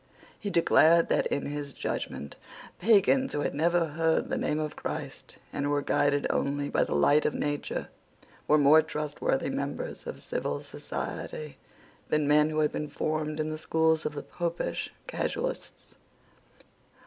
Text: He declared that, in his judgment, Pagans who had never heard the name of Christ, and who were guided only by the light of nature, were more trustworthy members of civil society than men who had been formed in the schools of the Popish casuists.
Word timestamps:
He 0.39 0.49
declared 0.49 1.09
that, 1.09 1.27
in 1.27 1.45
his 1.45 1.73
judgment, 1.73 2.35
Pagans 2.79 3.33
who 3.33 3.41
had 3.41 3.53
never 3.53 3.85
heard 3.85 4.29
the 4.29 4.35
name 4.39 4.57
of 4.59 4.75
Christ, 4.75 5.37
and 5.53 5.63
who 5.65 5.69
were 5.69 5.83
guided 5.83 6.25
only 6.31 6.69
by 6.69 6.83
the 6.85 6.95
light 6.95 7.23
of 7.23 7.35
nature, 7.35 7.87
were 8.47 8.57
more 8.57 8.81
trustworthy 8.81 9.51
members 9.51 10.07
of 10.07 10.19
civil 10.19 10.59
society 10.61 11.57
than 12.09 12.27
men 12.27 12.49
who 12.49 12.61
had 12.61 12.71
been 12.71 12.89
formed 12.89 13.39
in 13.39 13.51
the 13.51 13.59
schools 13.59 14.03
of 14.03 14.15
the 14.15 14.23
Popish 14.23 14.89
casuists. 15.07 15.93